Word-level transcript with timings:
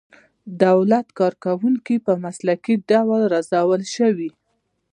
دولتي 0.63 1.11
کارکوونکي 1.19 1.95
په 2.05 2.13
مسلکي 2.23 2.75
ډول 2.89 3.21
وروزل 3.25 3.81
شي. 3.95 4.29